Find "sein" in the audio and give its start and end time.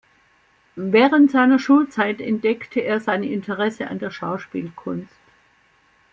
2.99-3.21